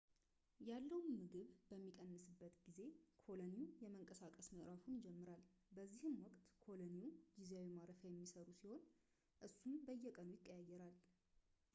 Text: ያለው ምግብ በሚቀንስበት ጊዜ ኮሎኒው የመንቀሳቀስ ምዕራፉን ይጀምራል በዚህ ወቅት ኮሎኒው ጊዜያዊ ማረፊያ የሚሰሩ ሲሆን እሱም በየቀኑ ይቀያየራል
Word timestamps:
ያለው 0.67 0.99
ምግብ 1.17 1.49
በሚቀንስበት 1.69 2.55
ጊዜ 2.67 2.79
ኮሎኒው 3.25 3.67
የመንቀሳቀስ 3.83 4.47
ምዕራፉን 4.55 4.95
ይጀምራል 4.97 5.43
በዚህ 5.75 6.07
ወቅት 6.23 6.47
ኮሎኒው 6.65 7.11
ጊዜያዊ 7.41 7.69
ማረፊያ 7.77 8.09
የሚሰሩ 8.13 8.47
ሲሆን 8.63 8.81
እሱም 9.49 9.75
በየቀኑ 9.89 10.29
ይቀያየራል 10.39 10.97